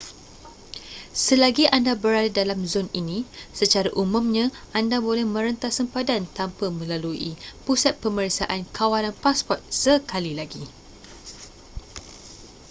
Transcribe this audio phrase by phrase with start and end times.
[1.23, 3.19] selagi anda berada dalam zon ini
[3.59, 4.45] secara umumnya
[4.79, 7.25] anda boleh merentas sempadan tanpa melalui
[7.69, 10.65] pusat pemeriksaan kawalan pasport sekali lagi